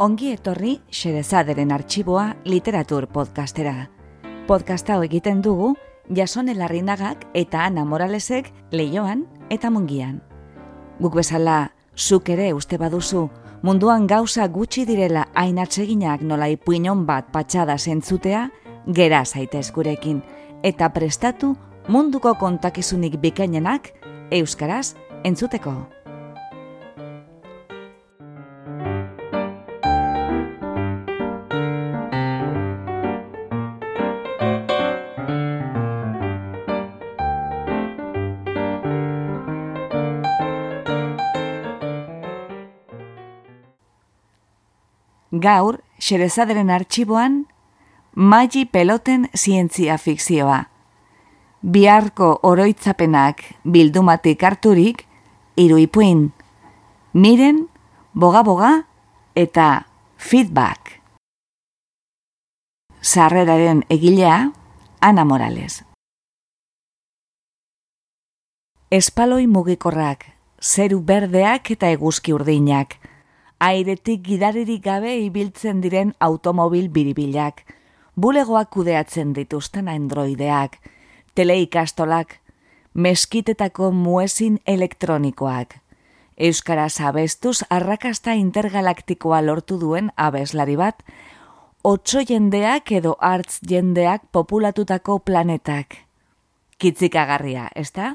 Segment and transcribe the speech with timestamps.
[0.00, 3.90] Ongi etorri Xerezaderen arxiboa literatur podcastera.
[4.48, 5.74] Podcast hau egiten dugu
[6.16, 10.22] Jasone Larrinagak eta Ana Moralesek leioan eta mungian.
[11.04, 13.26] Guk bezala, zuk ere uste baduzu,
[13.60, 18.48] munduan gauza gutxi direla hain atseginak nola ipuinon bat patxada zentzutea,
[18.88, 20.24] gera zaitez gurekin,
[20.64, 21.58] eta prestatu
[21.92, 23.92] munduko kontakizunik bikainenak
[24.32, 25.99] euskaraz entzuteko.
[45.40, 47.46] Gaur, xerezaderen arxiboan,
[48.14, 50.64] Magi peloten zientzia fikzioa.
[51.62, 55.04] Biharko oroitzapenak bildumatik harturik,
[55.56, 56.32] iruipuin.
[57.12, 57.68] Miren,
[58.12, 58.72] boga-boga
[59.34, 59.86] eta
[60.18, 60.98] feedback.
[63.00, 64.50] Sarreraren egilea,
[65.00, 65.84] Ana Morales.
[68.90, 70.26] Espaloi mugikorrak,
[70.60, 72.98] zeru berdeak eta eguzki urdinak,
[73.60, 77.62] airetik gidaririk gabe ibiltzen diren automobil biribilak,
[78.16, 80.78] bulegoak kudeatzen dituzten androideak,
[81.34, 82.38] teleikastolak,
[82.94, 85.76] meskitetako muezin elektronikoak,
[86.40, 91.02] Euskaraz abestuz arrakasta intergalaktikoa lortu duen abeslari bat,
[91.84, 95.98] otso jendeak edo hartz jendeak populatutako planetak.
[96.80, 98.14] Kitzikagarria, ez da?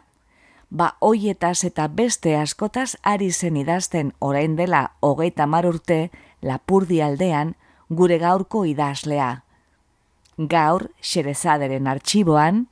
[0.76, 6.10] Ba, hoietaz eta beste askotaz ari zen idazten orain dela hogeita mar urte
[6.42, 7.54] lapurdi aldean
[7.90, 9.30] gure gaurko idazlea.
[10.36, 12.66] Gaur, xerezaderen arxiboan,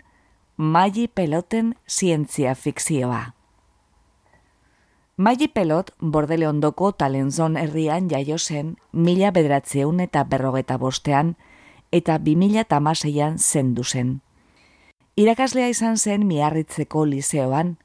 [0.58, 3.22] Magi Peloten zientzia fikzioa.
[5.16, 11.38] Magi Pelot bordele ondoko talenzon herrian jaio zen mila bedratzeun eta berrogeta bostean
[11.92, 14.20] eta bi mila tamaseian zendu zen.
[15.16, 17.78] Irakaslea izan zen miarritzeko liseoan,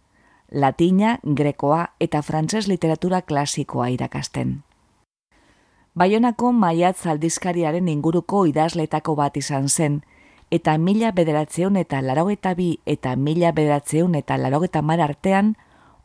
[0.53, 4.63] latina, grekoa eta frantses literatura klasikoa irakasten.
[5.95, 10.03] Baionako maiatz aldizkariaren inguruko idazletako bat izan zen,
[10.51, 15.57] eta mila bederatzeun eta larogeta bi eta mila bederatzeun eta larogeta mar artean,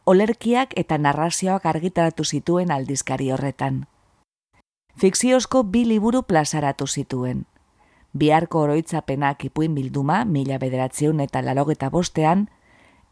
[0.05, 3.85] olerkiak eta narrazioak argitaratu zituen aldizkari horretan.
[4.99, 7.45] Fikziozko bi liburu plazaratu zituen.
[8.13, 12.49] Biharko oroitzapenak ipuin bilduma, mila bederatzeun eta larogeta bostean,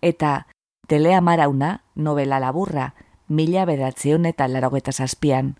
[0.01, 0.45] eta
[0.91, 2.95] Telea Marauna, novela laburra,
[3.29, 5.53] mila bederatzeun eta larogeta zazpian,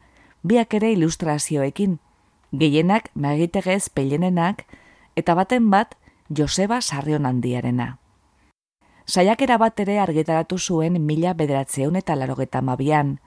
[0.44, 1.94] biak ere ilustrazioekin,
[2.52, 4.66] gehienak magitegez pelenenak,
[5.16, 5.96] eta baten bat
[6.28, 7.86] Joseba Sarrion handiarena.
[9.08, 13.22] Saiakera bat ere argitaratu zuen mila bederatzeun eta larogeta mabian,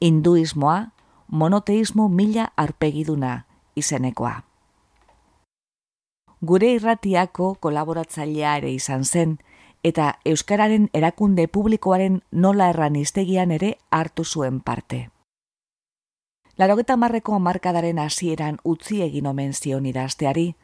[0.00, 0.94] hinduismoa,
[1.28, 3.44] monoteismo mila arpegiduna
[3.76, 4.32] izenekoa.
[6.40, 9.36] Gure irratiako kolaboratzailea ere izan zen,
[9.82, 15.10] eta Euskararen erakunde publikoaren nola erran iztegian ere hartu zuen parte.
[16.58, 20.54] Larogeta marreko amarkadaren hasieran utzi egin omen zion idazteari,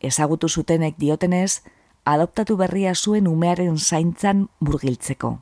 [0.00, 1.62] ezagutu zutenek diotenez,
[2.04, 5.38] adoptatu berria zuen umearen zaintzan burgiltzeko.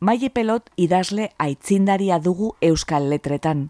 [0.00, 3.68] Maile pelot idazle aitzindaria dugu euskal letretan.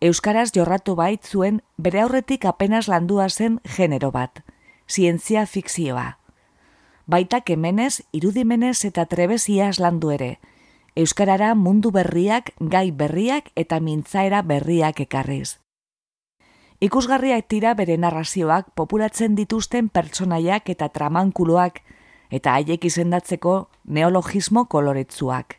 [0.00, 4.44] Euskaraz jorratu bait zuen bere aurretik apenas landua zen genero bat,
[4.86, 6.18] zientzia fikzioa.
[7.06, 10.38] Baita kemenez, irudimenez eta trebeziaz landu ere,
[10.98, 15.58] Euskarara mundu berriak, gai berriak eta mintzaera berriak ekarriz.
[16.82, 21.82] Ikusgarriak tira bere narrazioak populatzen dituzten pertsonaiak eta tramankuloak
[22.30, 25.58] eta haiek izendatzeko neologismo koloretzuak.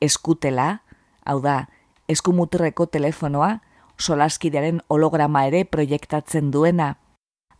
[0.00, 0.82] Eskutela,
[1.24, 1.68] hau da,
[2.08, 3.60] eskumuturreko telefonoa,
[3.98, 6.94] solaskidearen holograma ere proiektatzen duena.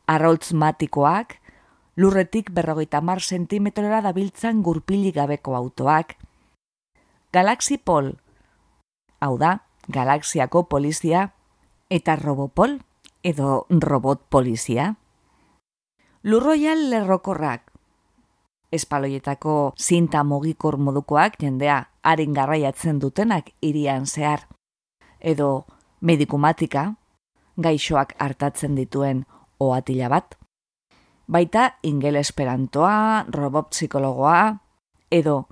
[0.06, 1.38] Arroltz matikoak,
[1.96, 6.16] lurretik berrogeita mar sentimetrora dabiltzan gurpili gabeko autoak.
[7.32, 8.12] Galaxy Pol,
[9.20, 11.32] hau da, galaxiako polizia,
[11.90, 12.78] eta robopol
[13.22, 14.94] edo robot polizia.
[16.22, 17.72] Lurroial lerrokorrak.
[18.70, 24.46] Espaloietako zinta mogikor modukoak jendea harin garraiatzen dutenak irian zehar.
[25.20, 25.66] Edo
[26.00, 26.92] medikumatika,
[27.56, 29.24] gaixoak hartatzen dituen
[29.60, 30.36] oatila bat.
[31.26, 34.56] Baita ingel esperantoa, robot psikologoa,
[35.10, 35.48] edo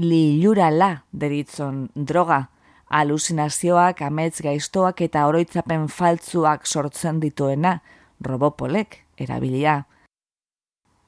[0.00, 2.46] lilurala deritzon droga
[2.94, 7.78] alusinazioak, amets gaiztoak eta oroitzapen faltzuak sortzen dituena,
[8.20, 9.82] robopolek erabilia.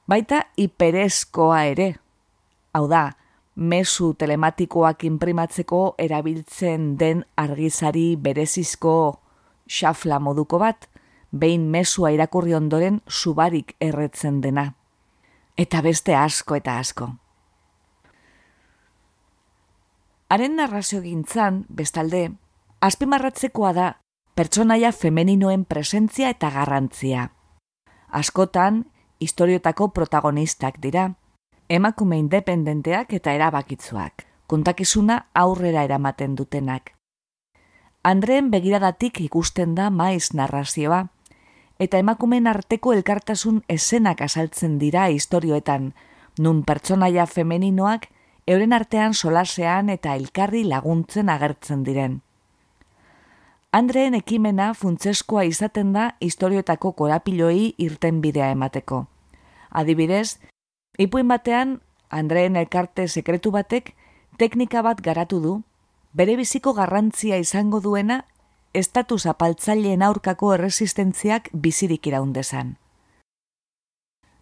[0.07, 1.87] Baita hiperezkoa ere,
[2.73, 3.09] hau da,
[3.57, 8.93] mesu telematikoak inprimatzeko erabiltzen den argizari berezizko
[9.65, 10.85] xafla moduko bat,
[11.31, 14.75] behin mesua irakurri ondoren subarik erretzen dena.
[15.57, 17.09] Eta beste asko eta asko.
[20.29, 22.27] Haren narrazio gintzan, bestalde,
[22.79, 23.87] azpimarratzekoa da
[24.37, 27.31] pertsonaia femeninoen presentzia eta garrantzia.
[28.13, 28.83] Askotan,
[29.19, 31.15] historiotako protagonistak dira,
[31.69, 36.93] emakume independenteak eta erabakitzuak, kontakizuna aurrera eramaten dutenak.
[38.03, 41.07] Andreen begiradatik ikusten da maiz narrazioa,
[41.79, 45.93] eta emakumen arteko elkartasun esenak asaltzen dira istorioetan,
[46.39, 48.07] nun pertsonaia femeninoak
[48.47, 52.21] euren artean solasean eta elkarri laguntzen agertzen diren.
[53.75, 59.05] Andreen ekimena funtzeskoa izaten da istorioetako korapiloi irten bidea emateko.
[59.69, 60.39] Adibidez,
[60.97, 63.93] ipuin batean, Andreen elkarte sekretu batek
[64.37, 65.53] teknika bat garatu du,
[66.13, 68.23] bere biziko garrantzia izango duena
[68.73, 72.77] estatus apaltzaileen aurkako erresistentziak bizirik iraundezan.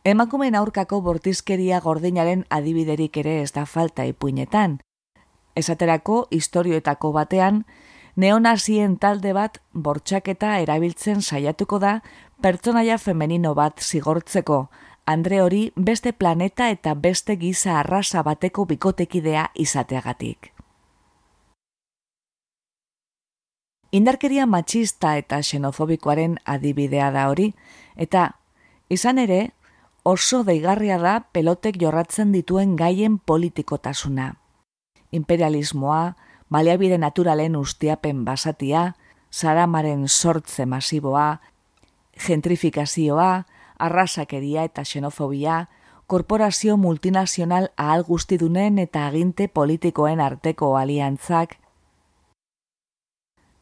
[0.06, 4.80] Emakumeen aurkako bortizkeria gordinaren adibiderik ere ez da falta ipuinetan.
[5.56, 7.63] Esaterako historioetako batean,
[8.16, 12.02] neonazien talde bat bortxaketa erabiltzen saiatuko da
[12.42, 14.68] pertsonaia femenino bat zigortzeko,
[15.06, 20.50] Andre hori beste planeta eta beste giza arrasa bateko bikotekidea izateagatik.
[23.92, 27.52] Indarkeria matxista eta xenofobikoaren adibidea da hori,
[27.96, 28.31] eta
[28.90, 29.54] izan ere
[30.04, 34.34] oso deigarria da pelotek jorratzen dituen gaien politikotasuna.
[35.12, 36.16] Imperialismoa,
[36.50, 38.96] baliabide naturalen ustiapen basatia,
[39.31, 41.42] zaramaren sortze masiboa,
[42.18, 43.46] gentrifikazioa,
[43.80, 45.69] arrasakeria eta xenofobia,
[46.07, 51.57] korporazio multinazional ahal guztidunen eta aginte politikoen arteko aliantzak,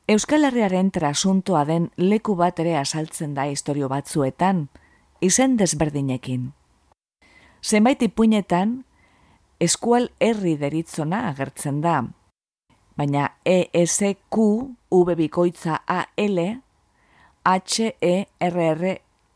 [0.05, 4.65] Euskal Herriaren trasuntoa den leku bat ere asaltzen da historio batzuetan,
[5.23, 6.49] izen desberdinekin.
[7.63, 8.73] Zenbait ipuinetan,
[9.63, 12.01] eskual herri deritzona agertzen da,
[12.99, 14.35] baina ESQ,
[14.91, 16.39] V bikoitza AL,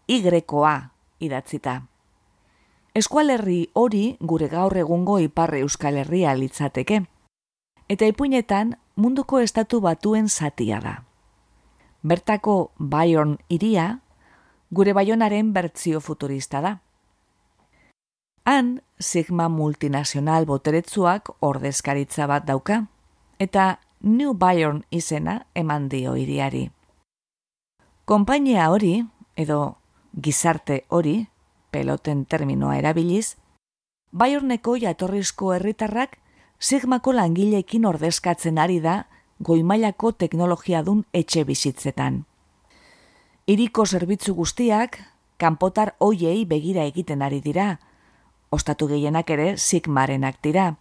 [0.07, 1.83] H-E-R-R-Y-A idatzita.
[2.95, 7.03] Eskual herri hori gure gaur egungo iparre Euskal Herria litzateke.
[7.89, 10.93] Eta ipuinetan munduko estatu batuen zatia da.
[12.01, 13.99] Bertako Bayern iria,
[14.71, 16.79] gure Bayonaren bertzio futurista da.
[18.45, 22.85] Han, Sigma multinazional boteretzuak ordezkaritza bat dauka,
[23.39, 26.69] eta New Bayern izena eman dio iriari.
[28.05, 29.03] Konpainia hori,
[29.35, 29.77] edo
[30.21, 31.27] gizarte hori,
[31.71, 33.37] peloten terminoa erabiliz,
[34.11, 36.17] Bayerneko jatorrizko herritarrak
[36.59, 39.03] Sigmako langileekin ordezkatzen ari da
[39.39, 42.23] goimailako teknologia dun etxe bizitzetan.
[43.47, 44.97] Iriko zerbitzu guztiak,
[45.37, 47.77] kanpotar hoiei begira egiten ari dira,
[48.49, 50.71] ostatu gehienak ere Sigmarenak dira.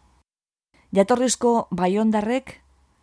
[0.95, 2.63] Jatorrizko baiondarrek,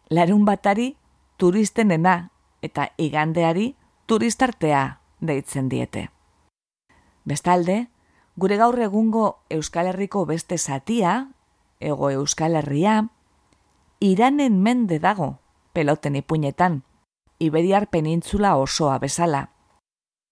[0.10, 0.96] larun batari
[1.38, 2.32] turistenena
[2.64, 3.76] eta igandeari
[4.08, 4.84] turistartea
[5.22, 6.13] deitzen diete.
[7.26, 7.88] Bestalde,
[8.36, 11.30] gure gaur egungo Euskal Herriko beste zatia,
[11.80, 13.08] ego euskal herria,
[14.00, 15.38] iranen mende dago,
[15.74, 16.84] peloten ipuinetan,
[17.40, 19.50] Iberiar penintzula osoa bezala.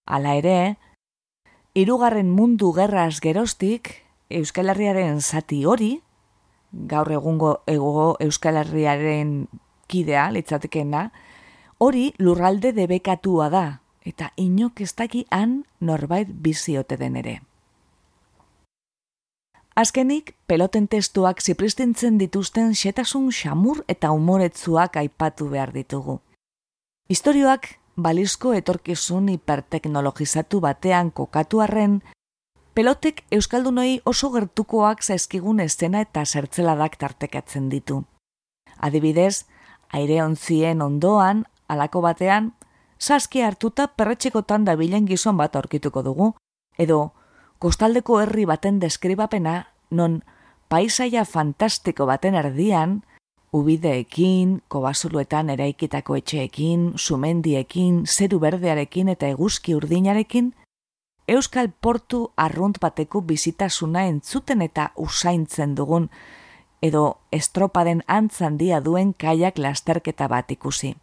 [0.06, 0.76] Hala ere,
[1.74, 3.90] irugarren mundu gerraz gerostik,
[4.30, 6.00] euskal herriaren zati hori,
[6.72, 9.48] gaur egungo ego euskal herriaren
[9.92, 11.10] kidea, litzatekena,
[11.78, 17.40] hori lurralde debekatua da, eta inok ez daki han norbait biziote den ere.
[19.74, 26.18] Azkenik, peloten testuak zipristintzen dituzten xetasun xamur eta umoretzuak aipatu behar ditugu.
[27.08, 32.02] Historioak balizko etorkizun hiperteknologizatu batean kokatu arren,
[32.74, 38.04] pelotek euskaldunoi oso gertukoak zaizkigun estena eta zertzeladak tartekatzen ditu.
[38.78, 39.44] Adibidez,
[39.92, 42.52] aire ontzien ondoan, alako batean,
[43.02, 46.28] saski hartuta perretxekotan dabilen gizon bat aurkituko dugu,
[46.78, 47.12] edo
[47.58, 49.54] kostaldeko herri baten deskribapena
[49.90, 50.20] non
[50.70, 53.02] paisaia fantastiko baten erdian,
[53.52, 60.54] ubideekin, kobasuluetan eraikitako etxeekin, sumendiekin, zeru berdearekin eta eguzki urdinarekin,
[61.28, 66.08] Euskal Portu arrunt bateko bizitasuna entzuten eta usaintzen dugun,
[66.82, 70.96] edo estropaden antzan dia duen kaiak lasterketa bat ikusi.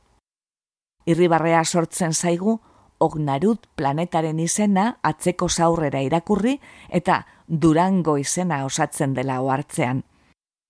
[1.10, 2.60] Irribarrea sortzen zaigu,
[3.00, 6.58] Ognarut planetaren izena atzeko zaurrera irakurri
[6.90, 10.04] eta Durango izena osatzen dela ohartzean.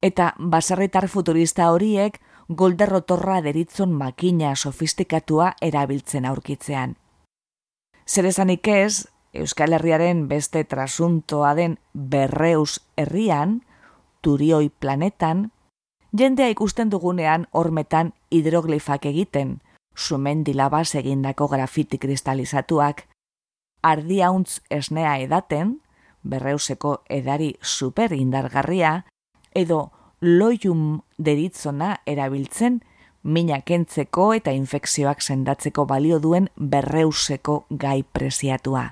[0.01, 6.95] eta baserritar futurista horiek golderrotorra deritzon makina sofistikatua erabiltzen aurkitzean.
[8.07, 13.59] Zer esanik ez, Euskal Herriaren beste trasuntoa den berreus herrian,
[14.21, 15.51] turioi planetan,
[16.17, 19.59] jendea ikusten dugunean hormetan hidroglifak egiten,
[19.99, 23.05] sumendilabaz egindako grafiti kristalizatuak,
[23.83, 25.79] ardiauntz esnea edaten,
[26.23, 29.03] berreuseko edari super indargarria,
[29.55, 29.91] edo
[30.21, 32.81] loium deritzona erabiltzen,
[33.23, 38.85] mina kentzeko eta infekzioak sendatzeko balio duen berreuseko gai preziatua.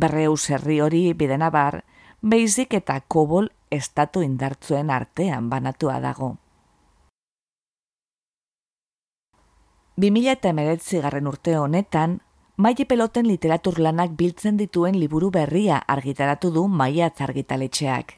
[0.00, 1.84] Berreus herri hori bidenabar,
[2.22, 6.34] beizik eta kobol estatu indartzuen artean banatua dago.
[9.96, 12.20] 2000 eta emeretzi garren urte honetan,
[12.56, 18.12] Maile peloten literatur lanak biltzen dituen liburu berria argitaratu du maiatz argitaletxeak.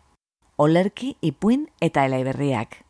[0.61, 2.83] Olerki, ipuin eta elaiberriak.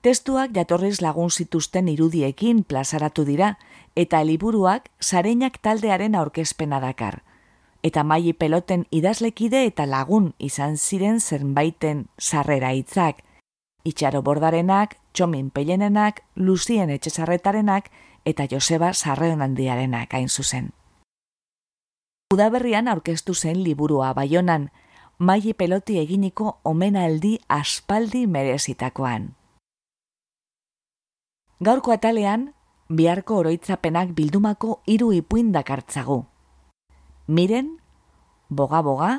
[0.00, 3.58] Testuak jatorriz lagun zituzten irudiekin plazaratu dira,
[3.96, 7.20] eta liburuak sareinak taldearen aurkezpena dakar.
[7.82, 13.20] Eta maili peloten idazlekide eta lagun izan ziren zenbaiten sarrera hitzak,
[13.84, 17.90] itxaro bordarenak, txomin pelenenak, luzien etxezarretarenak
[18.24, 20.70] eta Joseba Sarreon handiarenak hain zuzen.
[22.34, 24.70] Udaberrian aurkeztu zen liburua baionan,
[25.18, 29.34] maili peloti eginiko omenaldi aspaldi merezitakoan.
[31.60, 32.52] Gaurko atalean,
[32.88, 36.24] biharko oroitzapenak bildumako hiru ipuin dakartzagu.
[37.26, 37.76] Miren,
[38.48, 39.10] boga-boga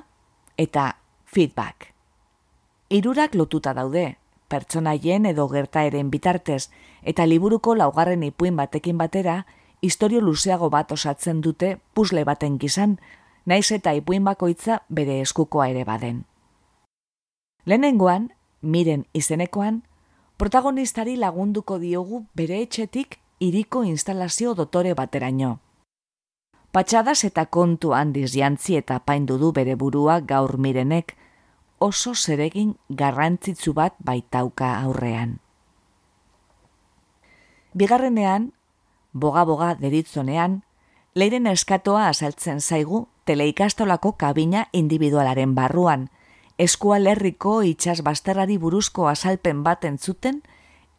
[0.58, 1.94] eta feedback.
[2.90, 4.18] Hirurak lotuta daude,
[4.52, 6.68] pertsonaien edo gertaeren bitartez
[7.02, 9.46] eta liburuko laugarren ipuin batekin batera,
[9.82, 13.00] historio luzeago bat osatzen dute pusle baten gizan,
[13.46, 16.26] naiz eta ipuin bakoitza bere eskukoa ere baden.
[17.66, 18.30] Lehenengoan,
[18.62, 19.82] miren izenekoan,
[20.38, 25.60] protagonistari lagunduko diogu bere etxetik iriko instalazio dotore bateraino.
[26.72, 31.18] Patxadas eta kontu handiz jantzi eta paindu du bere burua gaur mirenek,
[31.82, 35.40] oso zeregin garrantzitsu bat baitauka aurrean.
[37.74, 38.52] Bigarrenean,
[39.14, 40.62] boga-boga deritzonean,
[41.16, 46.10] leiren eskatoa azaltzen zaigu teleikastolako kabina individualaren barruan,
[46.58, 50.44] eskua lerriko itxas basterrari buruzko azalpen bat entzuten,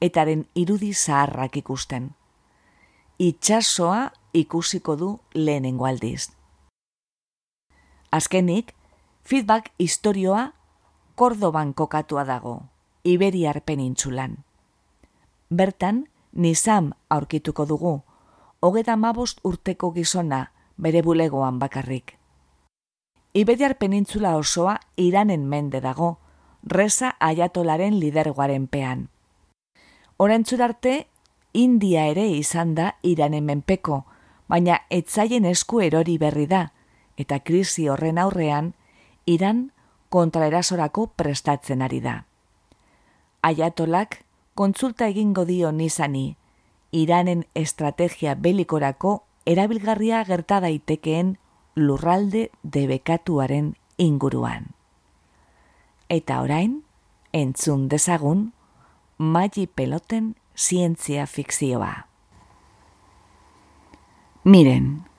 [0.00, 2.10] etaren irudi zaharrak ikusten.
[3.22, 6.32] Itxasoa ikusiko du lehenengo aldiz.
[8.10, 8.74] Azkenik,
[9.22, 10.50] feedback historioa
[11.14, 12.62] Kordoban kokatua dago,
[13.04, 14.44] Iberiar penintzulan.
[15.50, 18.00] Bertan, nizam aurkituko dugu,
[18.60, 22.16] hogeta mabost urteko gizona bere bulegoan bakarrik.
[23.34, 26.18] Iberiar penintzula osoa iranen mende dago,
[26.64, 29.08] reza aiatolaren lidergoaren pean.
[30.16, 31.08] Horentzurarte,
[31.52, 34.04] India ere izan da iranen menpeko,
[34.48, 36.70] baina etzaien esku erori berri da,
[37.16, 38.72] eta krisi horren aurrean,
[39.26, 39.71] Iran
[40.12, 42.22] kontraerasorako prestatzen ari da.
[43.42, 44.20] Aiatolak
[44.54, 46.36] kontsulta egingo dio nizani,
[46.92, 51.38] Iranen estrategia belikorako erabilgarria gerta daitekeen
[51.76, 54.66] lurralde debekatuaren inguruan.
[56.12, 56.82] Eta orain,
[57.32, 58.50] entzun dezagun,
[59.16, 61.94] magi peloten zientzia fikzioa.
[64.44, 65.11] Miren.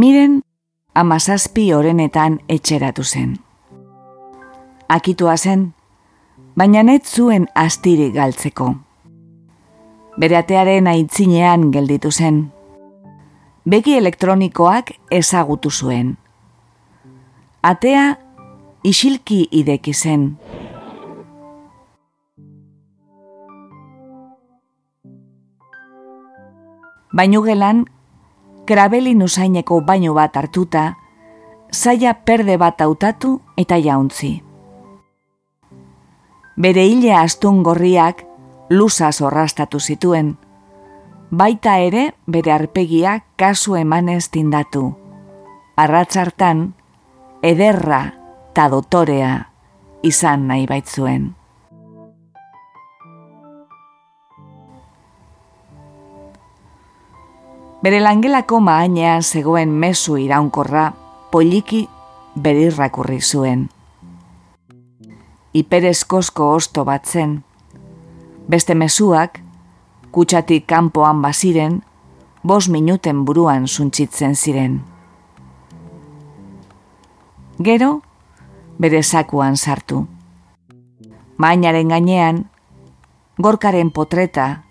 [0.00, 0.38] Miren,
[0.94, 3.34] amazazpi orenetan etxeratu zen.
[4.88, 5.66] Akitua zen,
[6.56, 8.70] baina net zuen astiri galtzeko.
[10.16, 12.40] Bereatearen aitzinean gelditu zen.
[13.68, 16.16] Begi elektronikoak ezagutu zuen.
[17.60, 18.08] Atea
[18.94, 20.26] isilki ideki zen.
[27.12, 27.84] Bainu gelan
[28.70, 30.94] krabelin usaineko baino bat hartuta,
[31.74, 34.30] zaila perde bat hautatu eta jauntzi.
[36.54, 38.22] Bere hile astun gorriak
[38.70, 40.36] lusa zorrastatu zituen,
[41.30, 44.84] baita ere bere arpegia kasu emanez tindatu.
[45.74, 46.62] Arratzartan,
[47.42, 48.02] ederra
[48.54, 49.34] ta dotorea
[50.06, 51.39] izan nahi baitzuen.
[57.80, 60.90] Bere langelako maanean zegoen mezu iraunkorra
[61.32, 61.86] poliki
[62.36, 63.70] berirrakurri zuen.
[65.56, 67.38] Iperezkosko osto bat zen.
[68.52, 69.40] Beste mezuak,
[70.12, 71.80] kutsatik kanpoan baziren,
[72.44, 74.82] bos minuten buruan suntzitzen ziren.
[77.58, 78.02] Gero,
[78.78, 80.06] bere sakuan sartu.
[81.36, 82.44] Mainaren gainean,
[83.38, 84.64] gorkaren potreta,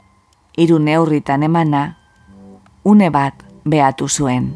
[0.57, 1.98] hiru neurritan emana,
[2.83, 3.33] une bat
[3.65, 4.53] behatu zuen.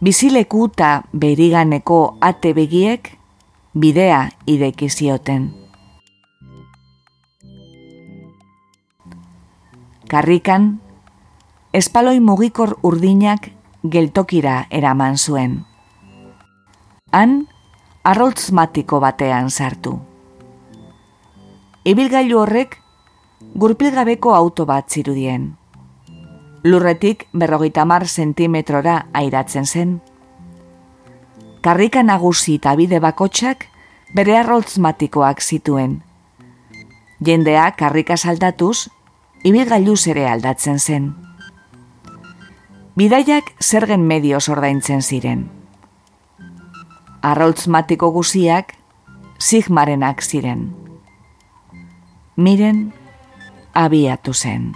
[0.00, 3.10] Bizileku eta beriganeko ate begiek
[3.74, 5.50] bidea ideki zioten.
[10.10, 10.80] Karrikan,
[11.72, 13.50] espaloi mugikor urdinak
[13.84, 15.60] geltokira eraman zuen.
[17.12, 17.46] Han,
[18.02, 19.98] arroltzmatiko batean sartu.
[21.84, 22.80] Ibilgailu horrek,
[23.54, 25.56] gurpilgabeko auto bat zirudien.
[26.64, 30.00] Lurretik berrogeita mar sentimetrora airatzen zen.
[31.60, 33.66] Karrika nagusi eta bide bakotsak
[34.14, 36.02] bere arroltzmatikoak zituen.
[37.24, 38.88] Jendea karrika saldatuz,
[39.44, 41.10] ibilgailuz ere aldatzen zen.
[42.96, 45.48] Bidaiak zergen medio ordaintzen ziren.
[47.22, 48.74] Arroltzmatiko guziak
[49.38, 50.70] sigmarenak ziren.
[52.36, 52.92] Miren
[53.74, 54.72] abiatu zen.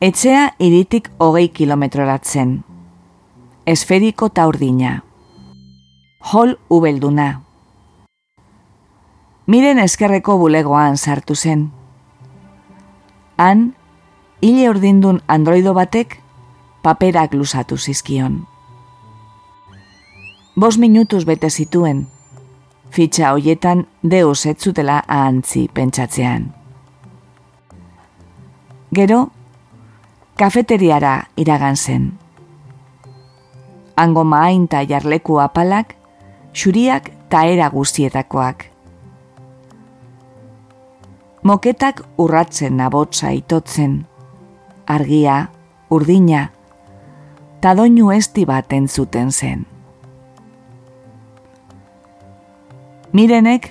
[0.00, 2.64] Etxea iritik hogei kilometroratzen.
[3.66, 5.02] Esferiko taurdina.
[6.32, 7.42] Hol ubelduna.
[9.46, 11.70] Miren eskerreko bulegoan sartu zen
[13.40, 13.74] han,
[14.44, 16.18] hile urdindun androido batek
[16.84, 18.42] paperak lusatu zizkion.
[20.56, 22.02] Bos minutuz bete zituen,
[22.90, 26.54] fitxa hoietan deus etzutela ahantzi pentsatzean.
[28.94, 29.30] Gero,
[30.36, 32.12] kafeteriara iragan zen.
[33.96, 35.94] Ango maain jarleku apalak,
[36.54, 38.70] xuriak ta era guztietakoak
[41.42, 44.04] moketak urratzen nabotza itotzen,
[44.86, 45.48] argia,
[45.90, 46.50] urdina,
[47.60, 49.69] ta doinu esti bat entzuten zen.
[53.10, 53.64] Mirenek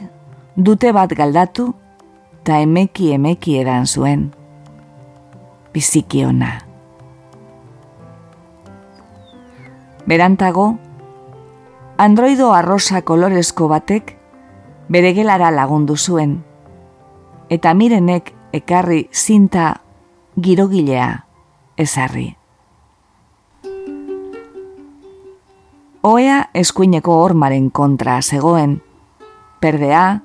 [0.59, 1.69] dute bat galdatu,
[2.43, 4.25] ta emeki emeki edan zuen,
[5.71, 6.49] biziki ona.
[10.11, 10.65] Berantago,
[11.95, 14.11] androido arrosa kolorezko batek
[14.91, 16.35] bere gelara lagundu zuen,
[17.47, 19.69] eta mirenek ekarri zinta
[20.35, 21.07] girogilea
[21.79, 22.27] ezarri.
[26.03, 28.81] Oea eskuineko hormaren kontra zegoen,
[29.59, 30.21] perdea,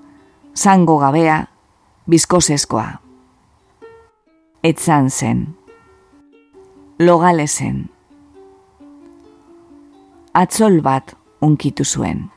[0.54, 1.48] zango gabea,
[2.06, 3.00] bizkoseskoa.
[4.62, 5.56] Etzan zen,
[6.98, 7.90] logale zen,
[10.32, 12.30] atzol bat unkitu zuen.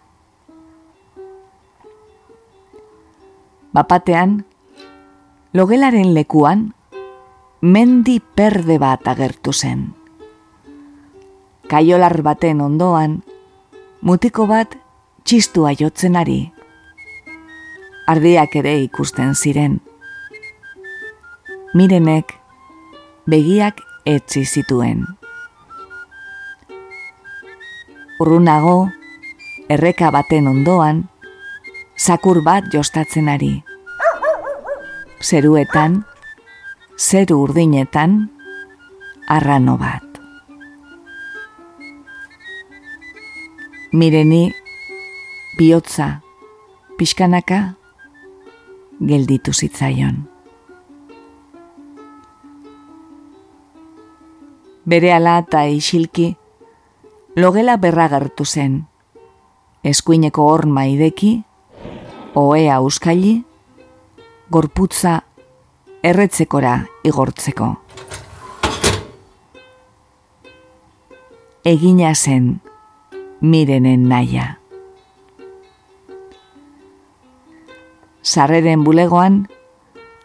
[3.73, 4.41] Bapatean,
[5.53, 6.73] logelaren lekuan,
[7.61, 9.93] mendi perde bat agertu zen.
[11.67, 13.21] Kaiolar baten ondoan,
[14.01, 14.77] mutiko bat
[15.23, 16.56] txistua jotzen ari.
[18.07, 19.79] Ardiak ere ikusten ziren.
[21.75, 22.33] Mirenek,
[23.27, 25.05] begiak etzi zituen.
[28.23, 28.89] Urrunago,
[29.69, 31.05] erreka baten ondoan,
[31.99, 33.57] zakur bat jostatzen ari
[35.21, 36.05] zeruetan,
[36.97, 38.29] zeru urdinetan,
[39.27, 40.03] arrano bat.
[43.91, 44.53] Mireni,
[45.57, 46.21] bihotza,
[46.97, 47.76] pixkanaka,
[48.99, 50.27] gelditu zitzaion.
[54.87, 56.35] Bere ala eta isilki,
[57.35, 58.85] logela berragertu zen,
[59.83, 61.33] eskuineko horma ideki,
[62.35, 63.41] oea uskaili,
[64.49, 65.19] gorputza
[66.03, 67.73] erretzekora igortzeko.
[71.67, 72.61] Egina zen
[73.41, 74.53] mirenen naia.
[78.21, 79.47] Sarreren bulegoan,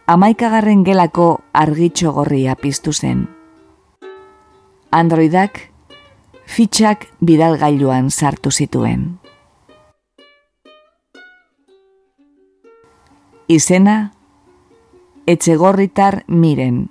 [0.07, 3.27] amaikagarren gelako argitxo gorria piztu zen.
[4.91, 5.69] Androidak
[6.45, 9.19] fitxak bidalgailuan sartu zituen.
[13.47, 14.13] Izena,
[15.27, 16.87] etxegorritar miren,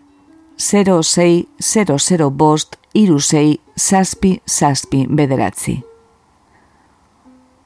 [0.59, 5.81] 0600 bost irusei zazpi zazpi bederatzi.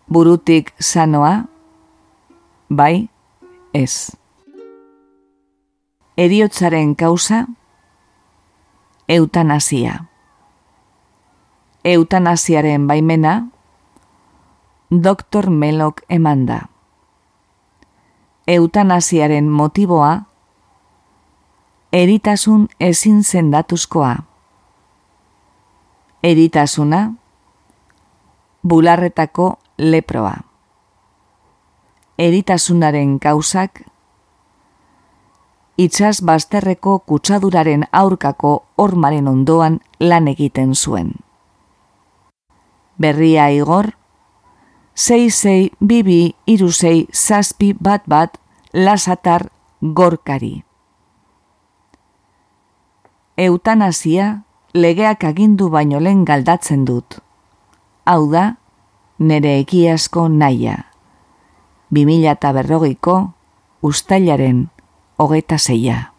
[0.07, 1.47] Burutik sanoa,
[2.69, 3.09] bai,
[3.77, 4.17] ez.
[6.17, 7.45] Eriotzaren kauza,
[9.09, 9.99] eutanazia.
[11.85, 13.35] Eutanasiaren baimena,
[14.91, 16.65] doktor Melok emanda
[18.47, 20.21] eutanasiaren motiboa,
[21.93, 24.17] eritasun ezin zendatuzkoa.
[26.23, 27.13] eritasuna,
[28.63, 30.46] bularretako leproa.
[32.17, 33.83] Eritasunaren kausak,
[35.77, 41.13] itxas bazterreko kutsaduraren aurkako ormaren ondoan lan egiten zuen.
[42.97, 43.91] Berria igor,
[44.95, 48.41] sei sei bibi iru sei zazpi bat bat
[48.73, 49.51] lasatar
[49.83, 50.65] gorkari.
[53.37, 57.21] Eutanasia legeak agindu baino lehen galdatzen dut.
[58.09, 58.57] Hau da,
[59.19, 60.96] nere ekiasko naia.
[61.91, 63.17] 2000 eta berrogeiko
[63.83, 64.69] ustailaren
[65.17, 66.16] hogeta zeia.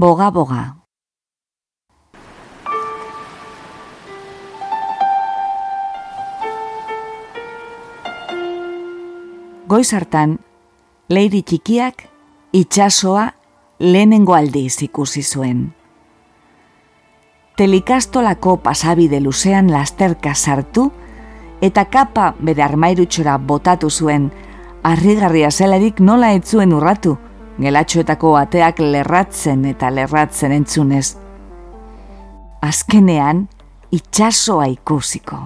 [0.00, 0.60] Boga boga.
[9.68, 10.38] Goiz hartan,
[11.12, 12.06] leiri txikiak
[12.56, 13.26] itxasoa
[13.78, 15.66] lehenengo aldiz ikusi zuen.
[17.60, 20.88] Telikastolako pasabide luzean lasterka sartu
[21.60, 24.30] eta kapa bere armairutxora botatu zuen,
[24.82, 27.18] arrigarria zelarik nola etzuen urratu,
[27.60, 31.16] gelatxoetako ateak lerratzen eta lerratzen entzunez.
[32.64, 33.46] Azkenean,
[33.92, 35.38] itxasoa ikusiko.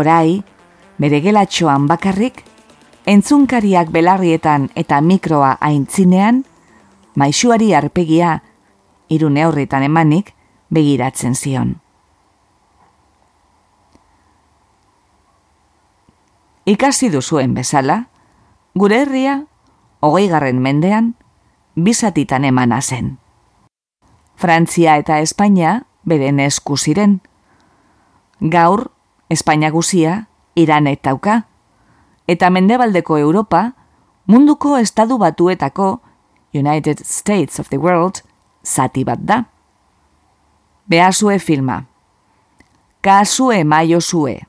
[0.00, 0.40] Orai,
[1.00, 2.44] bere gelatxoan bakarrik,
[3.08, 6.44] entzunkariak belarrietan eta mikroa aintzinean,
[7.16, 8.38] maixuari arpegia,
[9.10, 10.34] irune horretan emanik,
[10.70, 11.74] begiratzen zion.
[16.70, 18.04] Ikasi duzuen bezala,
[18.74, 19.44] gure herria,
[20.00, 21.14] hogei garren mendean,
[21.74, 23.18] bizatitan emana zen.
[24.36, 27.20] Frantzia eta Espainia beren esku ziren.
[28.40, 28.90] Gaur,
[29.28, 31.44] Espainia guzia, Iran etauka,
[32.26, 33.74] eta mendebaldeko Europa,
[34.26, 36.00] munduko estadu batuetako
[36.54, 38.22] United States of the World
[38.64, 39.44] zati bat da.
[40.86, 41.84] Beazue filma.
[43.00, 44.40] Kasue maio zue.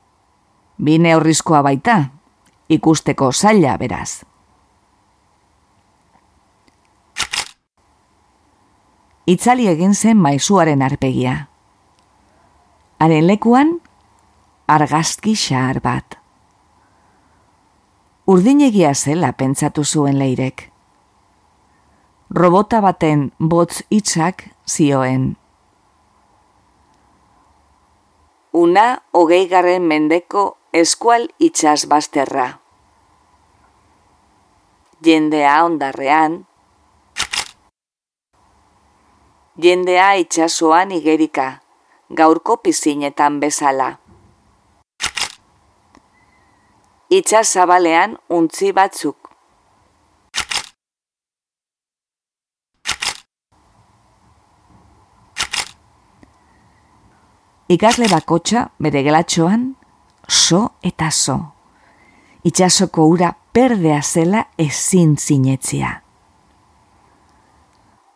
[0.78, 2.12] Bine horrizkoa baita,
[2.72, 4.24] ikusteko zaila beraz.
[9.28, 11.36] Itzali egin zen maizuaren arpegia.
[13.00, 13.76] Haren lekuan,
[14.68, 16.18] argazki xahar bat.
[18.32, 20.70] Urdinegia zela pentsatu zuen leirek.
[22.32, 25.36] Robota baten botz hitzak zioen.
[28.54, 32.61] Una hogei garren mendeko eskual itxas bazterra
[35.02, 36.46] jendea ondarrean,
[39.58, 41.48] jendea itxasoan igerika,
[42.10, 43.96] gaurko pizinetan bezala.
[47.10, 49.18] Itxas zabalean untzi batzuk.
[57.72, 59.72] Ikasle bakotxa bere gelatxoan,
[60.28, 61.38] so eta so.
[62.44, 66.04] Itxasoko ura perdea zela ezin zinetzia.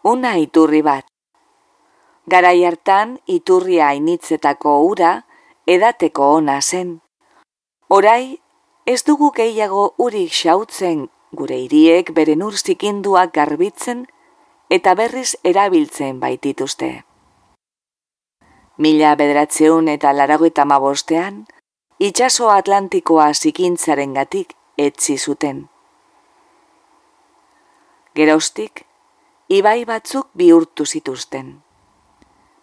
[0.04, 1.04] Una iturri bat.
[2.32, 5.12] Garai hartan iturria ainitzetako ura
[5.68, 7.02] edateko ona zen.
[7.90, 8.40] Orai,
[8.86, 14.08] ez dugu gehiago urik xautzen gure hiriek beren ur zikinduak garbitzen
[14.70, 17.04] eta berriz erabiltzen baitituzte.
[18.78, 21.46] Mila bedratzeun eta laragoeta mabostean,
[22.00, 25.70] itxaso atlantikoa zikintzaren gatik etzi zuten.
[28.16, 28.86] Gerostik,
[29.48, 31.62] ibai batzuk bihurtu zituzten.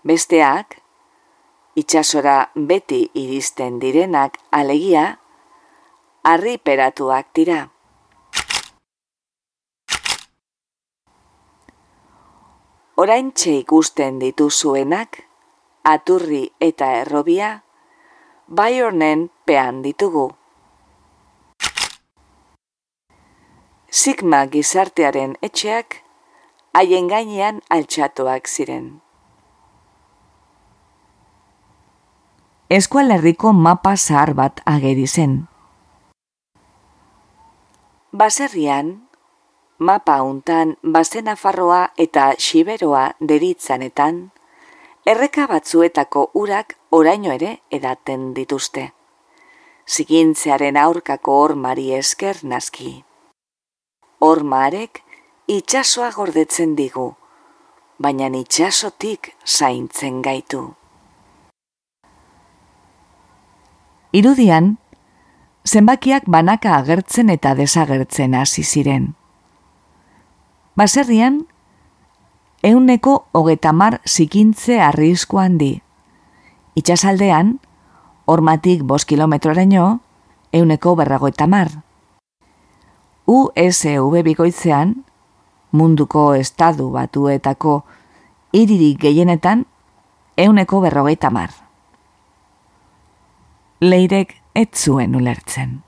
[0.04, 0.76] Besteak,
[1.76, 5.18] itxasora beti iristen direnak alegia,
[6.22, 7.68] harri peratuak dira.
[12.96, 15.24] Orain ikusten dituzuenak,
[15.82, 17.62] aturri eta errobia,
[18.46, 18.80] bai
[19.44, 20.41] pean ditugu.
[24.02, 25.94] Sigma gizartearen etxeak
[26.78, 28.86] haien gainean altxatuak ziren.
[32.78, 35.36] Eskualerriko mapa zahar bat ageri zen.
[38.22, 38.90] Baserrian,
[39.78, 44.20] mapa untan bazena farroa eta xiberoa deritzanetan,
[45.14, 48.88] erreka batzuetako urak oraino ere edaten dituzte.
[49.86, 52.92] Zigintzearen aurkako ormari esker naski.
[54.22, 55.00] Ormarek
[55.50, 57.08] itxasoa gordetzen digu,
[57.98, 60.60] baina itxasotik zaintzen gaitu.
[64.14, 64.76] Irudian,
[65.66, 69.16] zenbakiak banaka agertzen eta desagertzen hasi ziren.
[70.78, 71.42] Baserrian,
[72.62, 75.80] euneko hogetamar zikintze arrisku handi.
[76.78, 77.56] Itxasaldean,
[78.26, 79.98] hormatik bos kilometroraino,
[80.52, 81.82] euneko berragoetamar.
[83.26, 85.04] USV bikoitzean,
[85.72, 87.82] munduko estadu batuetako
[88.52, 89.64] iririk gehienetan,
[90.36, 91.54] euneko berrogeita mar.
[93.80, 95.80] Leirek ez zuen ulertzen.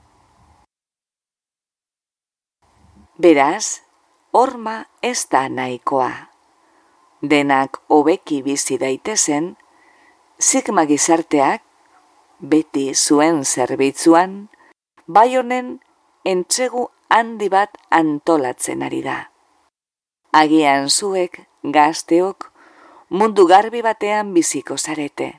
[3.19, 3.81] Beraz,
[4.31, 6.11] horma ez da nahikoa.
[7.21, 9.55] Denak hobeki bizi daitezen,
[10.39, 11.61] sigma gizarteak,
[12.39, 14.49] beti zuen zerbitzuan,
[15.07, 15.79] bai honen
[16.25, 19.17] entzegu handi bat antolatzen ari da.
[20.35, 22.51] Agian zuek, gazteok,
[23.09, 25.31] mundu garbi batean biziko zarete.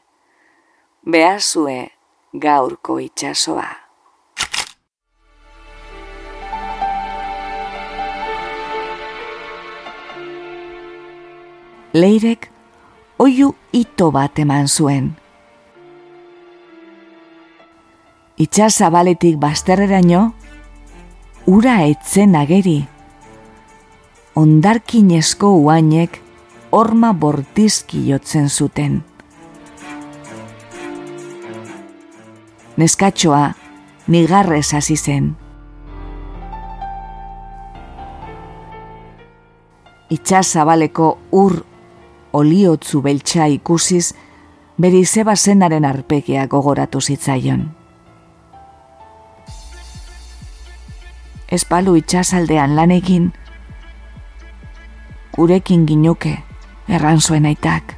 [1.06, 1.90] Behazue
[2.32, 3.68] gaurko itxasoa.
[11.96, 12.50] Leirek
[13.18, 15.14] oiu ito bat eman zuen.
[18.36, 20.34] Itxasabaletik bazterreraino,
[21.46, 22.80] ura etzen ageri.
[24.36, 26.18] Ondarkin esko uainek
[26.74, 28.98] orma bortizki jotzen zuten.
[32.76, 33.44] Neskatxoa
[34.08, 35.30] nigarrez hasi zen.
[40.10, 41.62] Itxasabaleko ur
[42.32, 44.12] oliotzu beltsa ikusiz,
[44.78, 47.85] beri zeba zenaren arpegia gogoratu zitzaion.
[51.52, 53.32] Espalu itxasaldean lanekin,
[55.36, 56.38] gurekin ginuke,
[56.88, 57.94] erran zuen aitak.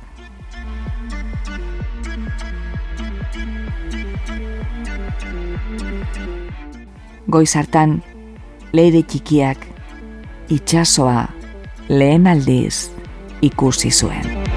[7.30, 8.02] Goiz hartan,
[8.72, 9.64] leire txikiak,
[10.52, 11.28] itxasoa,
[11.88, 12.90] lehen aldiz,
[13.40, 14.47] ikusi zuen.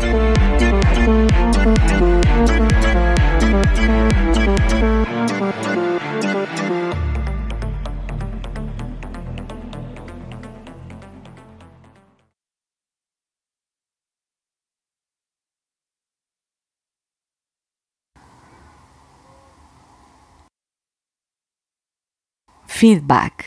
[22.82, 23.44] Feedback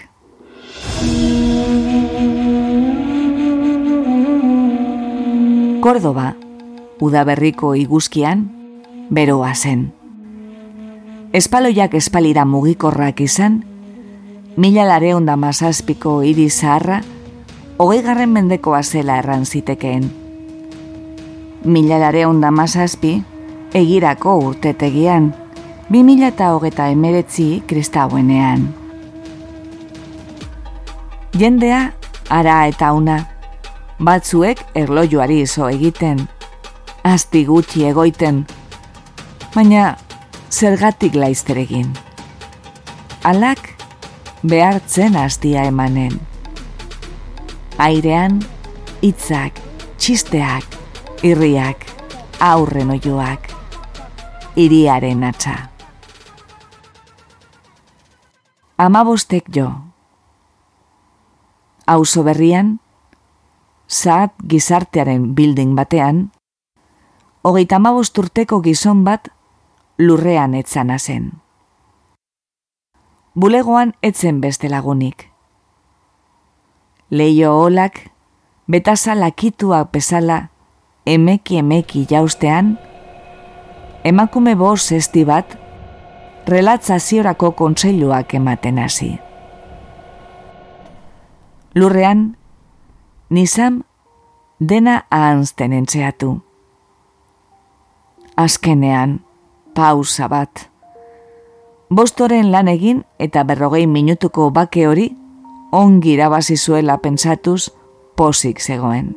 [5.83, 6.37] Kordoba,
[7.01, 8.45] udaberriko iguzkian,
[9.11, 9.89] beroa zen.
[11.35, 13.65] Espaloiak espalira mugikorrak izan,
[14.55, 17.01] mila lareun da mazazpiko iri zaharra,
[17.79, 20.07] hogei garren mendekoa zela erran zitekeen.
[21.65, 22.55] Mila lareun da
[23.75, 25.35] egirako urtetegian,
[25.91, 28.84] bi mila eta hogeta emeretzi kristauenean.
[31.35, 31.93] Jendea,
[32.31, 33.17] ara eta una,
[33.99, 36.21] batzuek erlojuari izo egiten,
[37.03, 38.45] asti gutxi egoiten,
[39.55, 39.97] baina
[40.55, 41.89] zergatik laizter egin.
[43.27, 43.73] Alak
[44.47, 46.21] behartzen astia emanen.
[47.83, 48.39] Airean,
[49.03, 49.59] hitzak,
[49.99, 50.77] txisteak,
[51.27, 51.83] irriak,
[52.39, 53.49] aurren oioak,
[54.55, 55.57] iriaren atza.
[58.79, 59.84] Amabostek jo.
[61.87, 62.79] Auzo berrian,
[63.89, 66.31] zaat gizartearen bilding batean,
[67.45, 67.79] hogeita
[68.19, 69.29] urteko gizon bat
[69.99, 71.33] lurrean etzana zen.
[73.35, 75.31] Bulegoan etzen beste lagunik.
[77.11, 78.11] Leio olak,
[78.67, 80.49] betasa lakituak bezala,
[81.05, 82.79] emeki emeki jaustean,
[84.05, 85.59] emakume boz esti bat,
[86.47, 89.19] relatzaziorako kontseiluak ematen hasi.
[91.75, 92.37] Lurrean,
[93.31, 93.83] nizam
[94.61, 96.37] dena ahanzten entzeatu.
[98.37, 99.17] Azkenean,
[99.75, 100.69] pausa bat.
[101.91, 105.09] Bostoren lan egin eta berrogei minutuko bake hori
[105.73, 107.73] ongi irabazi zuela pentsatuz
[108.17, 109.11] posik zegoen.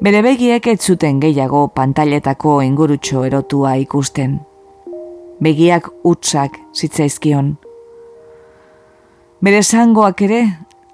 [0.00, 4.38] Bere begiek ez zuten gehiago pantailetako ingurutxo erotua ikusten.
[5.44, 7.58] Begiak utzak zitzaizkion.
[9.44, 10.40] Bere zangoak ere,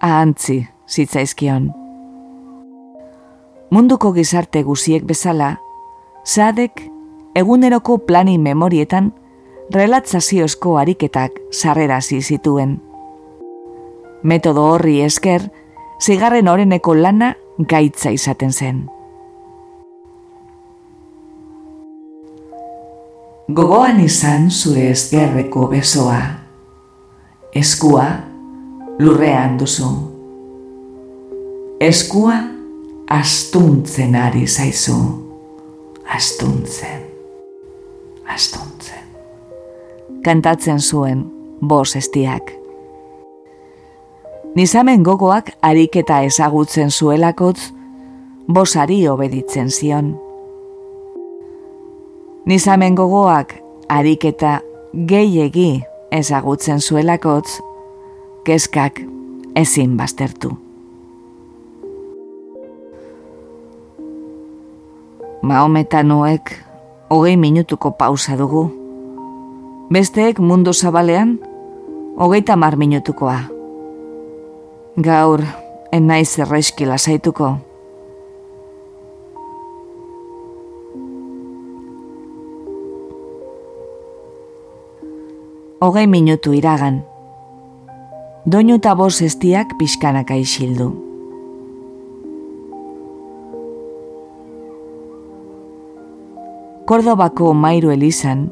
[0.01, 1.71] ahantzi, zitzaizkion.
[3.71, 5.57] Munduko gizarte guziek bezala,
[6.27, 6.83] Sadek
[7.39, 9.13] eguneroko plani memorietan
[9.75, 12.81] relatzaziozko ariketak sarrerazi zituen.
[14.23, 15.47] Metodo horri esker,
[16.03, 18.85] zigarren oreneko lana gaitza izaten zen.
[23.47, 26.19] Gogoan izan zure ezkerreko besoa,
[27.55, 28.09] eskua
[28.99, 29.89] lurrean duzu.
[31.81, 32.35] Eskua
[33.11, 34.97] astuntzen ari zaizu,
[36.15, 37.03] astuntzen,
[38.35, 39.05] astuntzen.
[40.25, 41.27] Kantatzen zuen,
[41.61, 42.53] bos estiak.
[44.57, 47.61] Nizamen gogoak ariketa ezagutzen zuelakotz,
[48.49, 50.15] bosari obeditzen zion.
[52.47, 53.53] Nizamen gogoak
[53.89, 54.61] ariketa
[55.07, 57.59] gehiegi ezagutzen zuelakotz,
[58.47, 59.01] keskak
[59.59, 60.53] ezin baztertu.
[65.43, 66.53] Maometanoek
[67.11, 68.71] hogei minutuko pausa dugu.
[69.93, 71.41] Besteek mundu zabalean,
[72.19, 73.39] hogeita mar minutukoa.
[75.03, 75.43] Gaur,
[75.93, 77.51] enaiz erreski lasaituko.
[85.81, 87.03] Hogei minutu iragan.
[88.47, 90.93] Doinu eta bos estiak pixkanaka isildu.
[96.87, 98.45] Kordobako mairu elizan,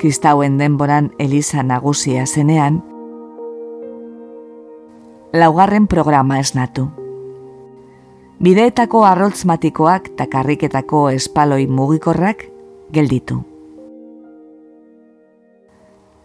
[0.00, 2.78] kristauen denboran eliza nagusia zenean,
[5.36, 6.86] laugarren programa esnatu.
[8.40, 12.48] Bideetako arroltzmatikoak eta karriketako espaloi mugikorrak
[12.96, 13.42] gelditu.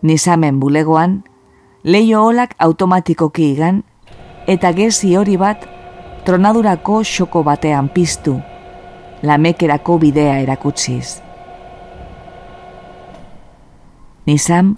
[0.02, 1.24] Nizamen bulegoan,
[1.84, 3.84] leio olak automatikoki igan,
[4.48, 5.68] eta gezi hori bat
[6.26, 8.38] tronadurako xoko batean piztu,
[9.24, 11.20] lamekerako bidea erakutsiz.
[14.26, 14.78] Nizam,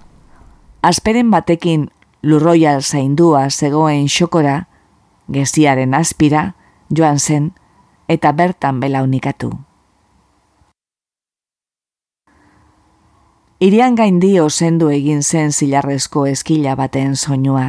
[0.82, 1.86] asperen batekin
[2.22, 4.64] lurroial zaindua zegoen xokora,
[5.30, 6.54] geziaren aspira,
[6.90, 7.52] joan zen,
[8.08, 9.52] eta bertan belaunikatu.
[13.60, 17.68] Irian gaindio zendu egin zen zilarrezko eskila baten soinua.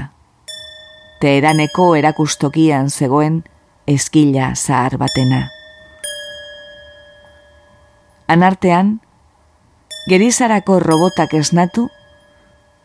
[1.21, 3.43] Teheraneko erakustokian zegoen
[3.87, 5.47] eskila zahar batena
[8.27, 8.99] anartean,
[10.09, 11.87] gerizarako robotak esnatu,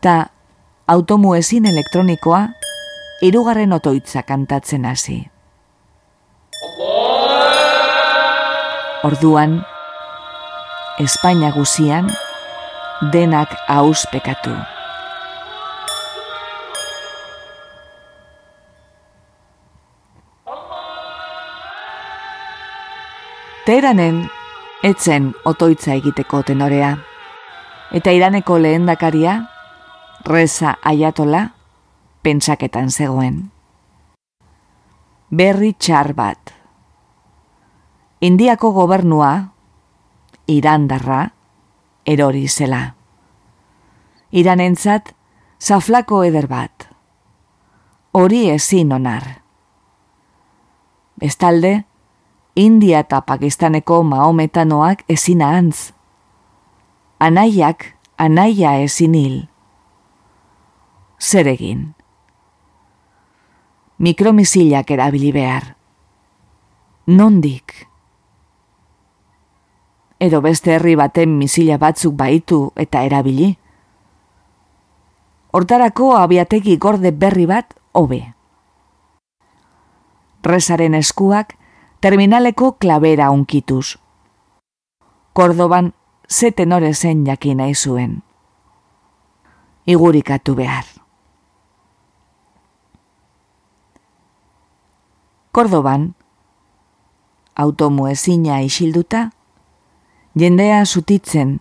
[0.01, 0.27] ta
[0.87, 2.47] automuezin elektronikoa
[3.21, 5.27] irugarren otoitza kantatzen hasi.
[9.03, 9.65] Orduan,
[10.99, 12.07] Espainia guzian,
[13.11, 14.53] denak auspekatu.
[23.65, 24.23] Teranen
[24.83, 26.97] etzen otoitza egiteko tenorea.
[27.95, 29.37] Eta iraneko lehendakaria,
[30.27, 31.45] reza aiatola,
[32.23, 33.39] pentsaketan zegoen.
[35.31, 36.51] Berri txar bat.
[38.23, 39.31] Indiako gobernua,
[40.47, 41.31] irandarra,
[42.05, 42.95] erori zela.
[44.31, 45.13] Iranentzat,
[45.59, 46.89] zaflako eder bat.
[48.13, 49.23] Hori ezin onar.
[51.21, 51.83] Bestalde,
[52.55, 55.93] India eta Pakistaneko maometanoak ezin ahantz.
[57.19, 57.85] Anaiak,
[58.17, 59.37] anaia ezin hil.
[61.19, 61.93] Zer egin?
[63.97, 65.75] Mikromisilak erabili behar.
[67.07, 67.92] Nondik?
[70.23, 73.49] Edo beste herri baten misila batzuk baitu eta erabili?
[75.51, 78.21] Hortarako abiategi gorde berri bat hobe.
[80.47, 81.57] Rezaren eskuak,
[81.99, 83.97] terminaleko klabera unkituz.
[85.33, 85.91] Kordoban
[86.29, 88.21] ze tenore zen jakin nahi zuen.
[89.85, 90.87] Igurikatu behar.
[95.51, 96.13] Kordoban,
[97.55, 99.29] automu ezina isilduta,
[100.39, 101.59] jendea zutitzen,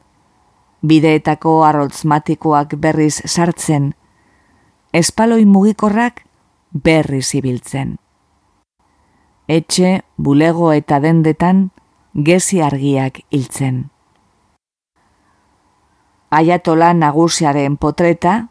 [0.83, 3.93] bideetako arroltzmatikoak berriz sartzen,
[4.93, 6.25] espaloi mugikorrak
[6.73, 7.99] berriz ibiltzen
[9.53, 11.71] etxe, bulego eta dendetan
[12.15, 13.89] gezi argiak hiltzen.
[16.33, 18.49] Aiatola nagusiaren potreta,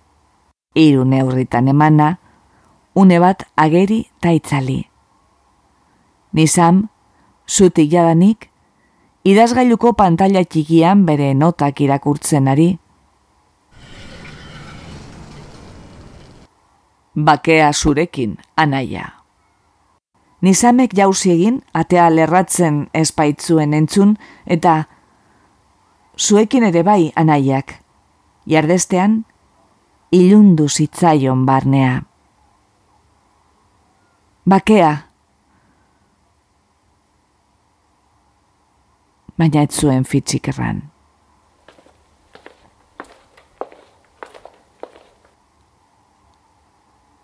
[0.75, 2.19] hiru neurritan emana,
[2.93, 4.85] une bat ageri taitzali.
[6.37, 6.89] Nizam,
[7.47, 8.50] zutik jadanik,
[9.23, 12.71] idazgailuko pantalla txikian bere notak irakurtzen ari.
[17.15, 19.11] bakea zurekin, anaia.
[20.41, 24.15] Nizamek jauzi egin, atea lerratzen espaitzuen entzun,
[24.45, 24.85] eta
[26.17, 27.75] zuekin ere bai, anaiak.
[28.49, 29.25] Jardestean,
[30.11, 32.01] ilundu zitzaion barnea.
[34.45, 35.10] Bakea.
[39.37, 40.81] Baina ez zuen fitxik erran.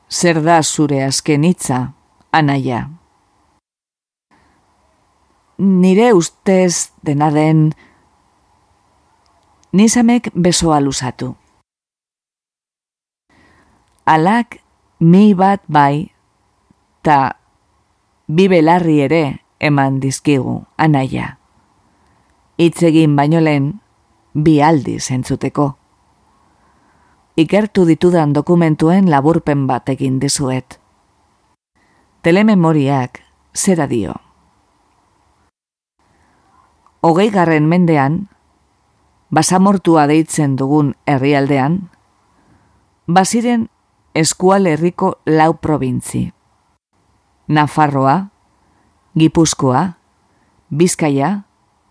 [0.10, 1.80] Zer da zure azken hitza,
[2.32, 2.88] anaia?
[5.58, 7.74] Nire ustez dena den
[9.74, 11.36] nizamek besoa luzatu.
[14.06, 14.58] Alak
[15.00, 16.08] mi bat bai,
[17.04, 17.36] ta
[18.28, 19.24] bibelarri ere
[19.60, 21.36] eman dizkigu, anaia.
[22.58, 23.82] Itzegin baino lehen,
[24.34, 25.76] bi aldi zentzuteko.
[27.38, 30.80] Ikertu ditudan dokumentuen laburpen bat egin dizuet.
[32.26, 33.22] Telememoriak
[33.54, 34.18] zera dio.
[37.06, 38.24] Hogei garren mendean,
[39.30, 41.92] basamortua deitzen dugun herrialdean,
[43.06, 43.70] baziren
[44.18, 46.32] eskual herriko lau probintzi.
[47.48, 48.32] Nafarroa,
[49.14, 49.92] Gipuzkoa,
[50.74, 51.47] Bizkaia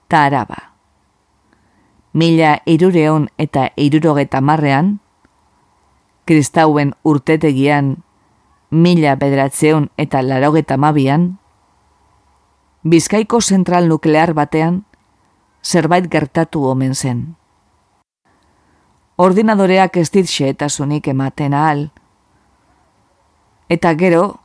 [0.06, 0.72] eta Araba.
[2.12, 5.00] Mila irureon eta irurogeta marrean,
[6.24, 8.04] kristauen urtetegian
[8.70, 11.38] mila bedratzeon eta larogeta mabian,
[12.86, 14.84] Bizkaiko zentral nuklear batean
[15.64, 17.34] zerbait gertatu omen zen.
[19.16, 20.68] Ordinadoreak ez ditxe eta
[21.10, 21.90] ematen ahal,
[23.68, 24.38] eta gero,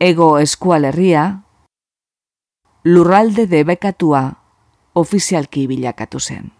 [0.00, 1.42] ego eskualerria,
[2.84, 4.45] lurralde debekatua
[4.96, 6.50] ofizialki bilakatu zen.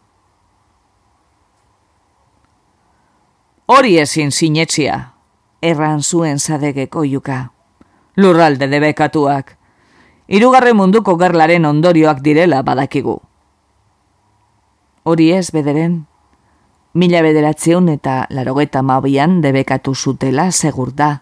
[3.66, 4.98] Hori ezin sinetzia,
[5.62, 7.38] erran zuen zadegeko juka.
[8.16, 9.56] Lurralde debekatuak,
[10.28, 13.16] irugarre munduko gerlaren ondorioak direla badakigu.
[15.04, 15.98] Hori ez bederen,
[16.94, 21.20] mila bederatzeun eta larogeta mabian debekatu zutela segur da.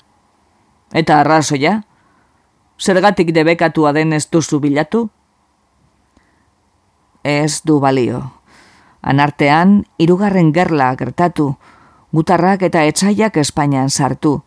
[0.93, 1.81] Eta arrazoia?
[2.79, 5.09] Zergatik debekatua den ez duzu bilatu?
[7.25, 8.20] Ez du balio.
[9.03, 11.55] Anartean, irugarren gerla gertatu,
[12.12, 14.43] gutarrak eta etxaiak Espainian sartu,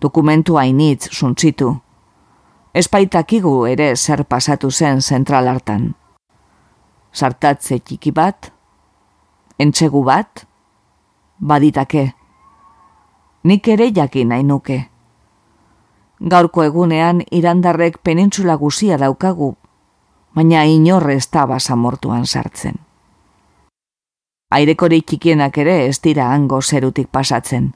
[0.00, 1.74] dokumentu hainitz suntzitu.
[2.74, 5.92] Espaitakigu ere zer pasatu zen zentral hartan.
[7.12, 8.52] Sartatze txiki bat,
[9.58, 10.46] entxegu bat,
[11.38, 12.06] baditake.
[13.44, 14.78] Nik ere jakin nahi nuke
[16.22, 19.56] gaurko egunean irandarrek penintzula guzia daukagu,
[20.34, 22.78] baina inorre ez da basamortuan sartzen.
[24.52, 27.72] Airekori txikienak ere ez dira hango zerutik pasatzen.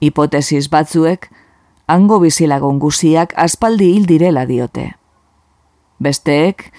[0.00, 1.30] Hipotesis batzuek,
[1.90, 4.92] hango bizilagon guziak aspaldi hil direla diote.
[5.98, 6.70] Besteek,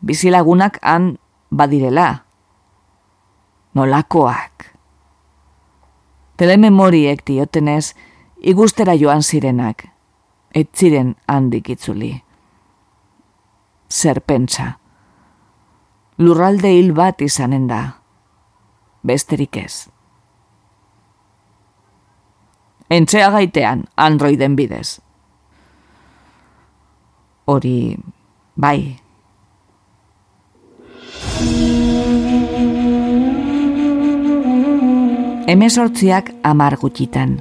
[0.00, 1.16] bizilagunak han
[1.50, 2.24] badirela.
[3.74, 4.70] Nolakoak.
[6.38, 7.94] Telememoriek diotenez,
[8.38, 9.88] igustera joan zirenak,
[10.54, 12.23] ez ziren handik itzuli.
[13.94, 14.78] Zer pentsa.
[16.18, 17.80] Lurralde hil bat izanen da.
[19.06, 19.86] Besterik ez.
[22.90, 24.98] Entzea gaitean, androiden bidez.
[27.46, 27.96] Hori,
[28.56, 28.78] bai.
[35.46, 37.36] Hemezortziak amar gutxitan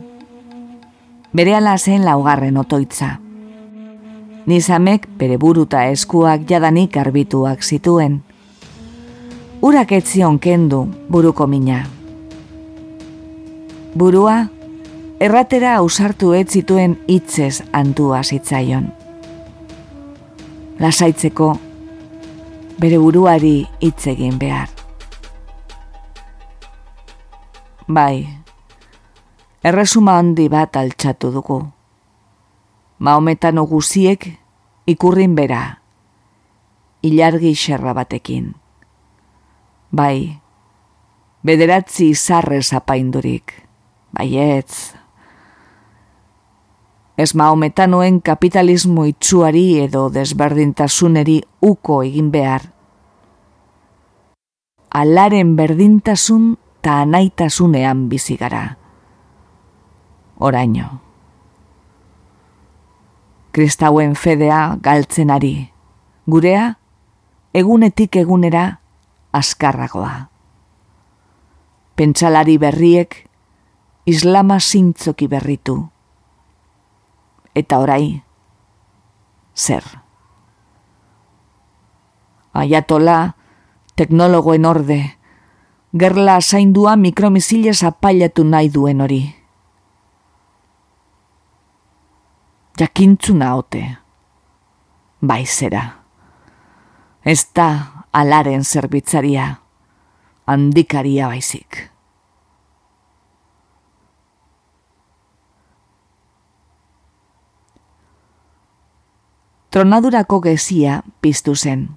[1.34, 3.23] bere ala zen laugarren otoitza.
[4.46, 8.18] Nizamek bere buruta eskuak jadanik arbituak zituen.
[9.64, 11.86] Urak etzion kendu buruko mina.
[13.96, 14.50] Burua,
[15.24, 18.90] erratera ausartu ez zituen hitzez antua zitzaion.
[20.84, 21.48] Lasaitzeko,
[22.84, 24.68] bere buruari hitz egin behar.
[27.88, 28.28] Bai,
[29.64, 31.62] erresuma handi bat altxatu dugu.
[33.04, 34.30] Maometan guziek
[34.88, 35.80] ikurrin bera,
[37.04, 38.54] ilargi xerra batekin.
[39.92, 40.40] Bai,
[41.44, 43.52] bederatzi izarrez apaindurik,
[44.16, 44.96] baietz.
[47.20, 52.72] Ez maometanoen kapitalismo itxuari edo desberdintasuneri uko egin behar.
[54.96, 58.66] Alaren berdintasun ta anaitasunean bizigara
[60.40, 61.03] oraino.
[63.54, 65.70] Kristauen fedea galtzen ari,
[66.26, 66.72] gurea
[67.54, 68.64] egunetik egunera
[69.30, 70.30] askarragoa.
[71.94, 73.14] Pentsalari berriek
[74.10, 75.76] islama zintzoki berritu,
[77.54, 78.24] eta orai,
[79.54, 79.86] zer.
[82.58, 83.36] Aiatola,
[83.94, 85.00] teknologoen orde,
[85.94, 89.24] gerla zaindua mikromisilez apailatu nahi duen hori.
[92.80, 93.84] Jakintzuna ote,
[95.22, 95.84] bai zera.
[97.26, 97.70] Ez da
[98.12, 99.48] alaren zerbitzaria,
[100.48, 101.94] handikaria baizik.
[109.74, 111.88] tronadurako gezia piztu zen.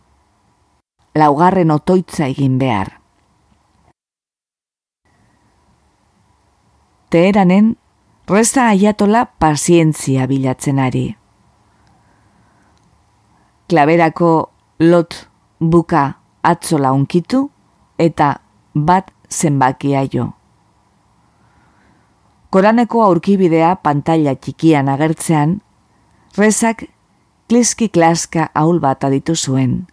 [1.14, 2.94] Laugarren otoitza egin behar.
[7.12, 7.74] Teheranen,
[8.28, 11.16] reza aiatola pazientzia bilatzen ari.
[13.68, 14.50] Klaberako
[14.80, 15.28] lot
[15.60, 17.50] buka atzola unkitu
[17.98, 18.36] eta
[18.74, 20.32] bat zenbakia jo.
[22.50, 25.60] Koraneko aurkibidea pantalla txikian agertzean,
[26.38, 26.86] rezak
[27.48, 29.86] kliski klaska ahul bat aditu zuen.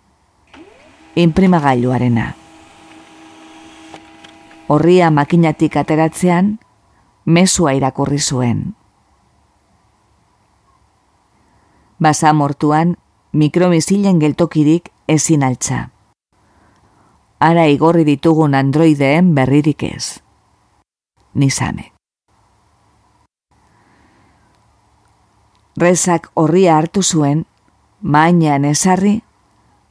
[1.15, 2.33] Imprimagailuarena.
[4.69, 6.57] Horria makinatik ateratzean,
[7.25, 8.75] mesua irakurri zuen.
[11.99, 12.97] Basa mortuan,
[13.31, 15.89] mikromisilen geltokirik ezin altza.
[17.39, 20.19] Ara igorri ditugun androideen berririk ez.
[21.33, 21.91] Nizame.
[25.79, 27.45] Rezak horria hartu zuen,
[28.01, 29.21] mainean esarri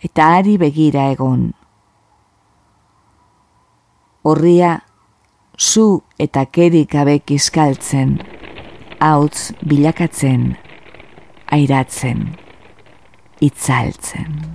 [0.03, 1.53] eta ari begira egon.
[4.22, 4.76] Horria
[5.63, 8.17] zu eta kerik abek izkaltzen,
[8.99, 10.57] hautz bilakatzen,
[11.55, 12.27] airatzen,
[13.41, 14.52] itzaltzen.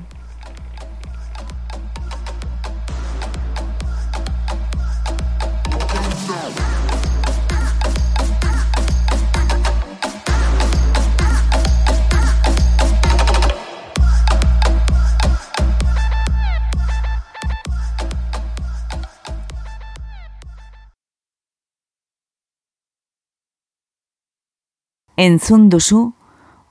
[25.17, 26.13] Entzun duzu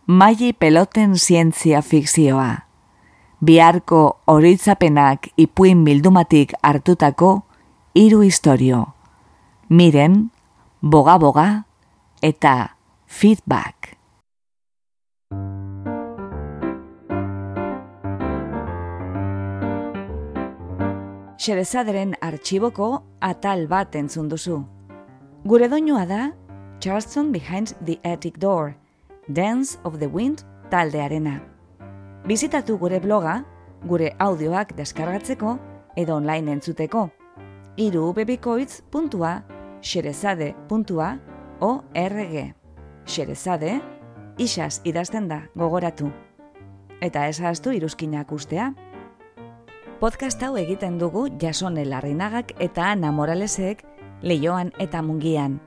[0.07, 2.63] maili peloten zientzia fikzioa.
[3.43, 7.43] Biharko horitzapenak ipuin bildumatik hartutako
[7.95, 8.95] hiru historio.
[9.69, 10.31] Miren,
[10.81, 11.65] boga-boga
[12.23, 12.77] eta
[13.07, 13.97] feedback.
[21.37, 24.63] Xerezaderen artxiboko atal bat entzun duzu.
[25.47, 26.23] Gure doinua da
[26.81, 28.77] Charleston Behind the Attic Door,
[29.33, 31.43] Dance of the Wind taldearena.
[32.27, 33.45] Bizitatu gure bloga,
[33.85, 35.59] gure audioak deskargatzeko
[35.97, 37.11] edo online entzuteko.
[37.77, 38.15] Iru
[39.83, 42.55] xerezade.org
[43.07, 43.81] Xerezade,
[44.39, 46.11] isaz idazten da gogoratu.
[47.01, 48.75] Eta ez haztu iruzkinak ustea.
[50.01, 53.85] Podcast hau egiten dugu jasone larrinagak eta Ana Moralesek
[54.23, 55.61] leioan eta mungian.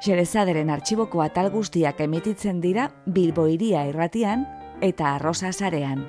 [0.00, 4.46] Xerezaderen artxiboko atal guztiak emititzen dira Bilbo iria irratian
[4.80, 6.06] eta arrosa zarean.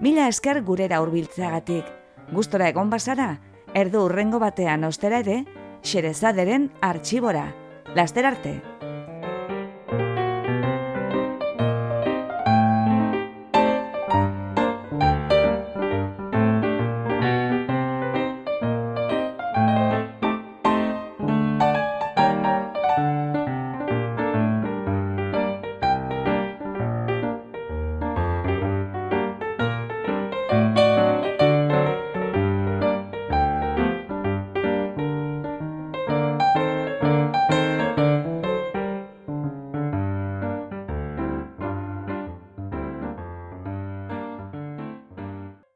[0.00, 1.88] Mila esker gurera hurbiltzeagatik,
[2.30, 3.40] gustora egon bazara,
[3.74, 5.42] erdu urrengo batean ostera ere,
[5.84, 7.48] Xerezaderen artxibora.
[7.94, 8.73] Laster arte!